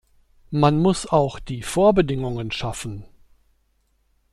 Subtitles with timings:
[0.49, 3.05] Man muss auch die Vorbedingungen schaffen.